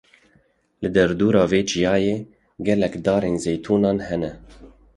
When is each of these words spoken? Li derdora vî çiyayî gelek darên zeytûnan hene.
Li 0.81 0.89
derdora 0.95 1.43
vî 1.51 1.61
çiyayî 1.69 2.17
gelek 2.67 2.93
darên 3.05 3.35
zeytûnan 3.43 3.97
hene. 4.07 4.31